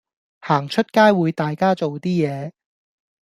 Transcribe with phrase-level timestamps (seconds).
[0.39, 2.53] 行出街會大家做啲嘢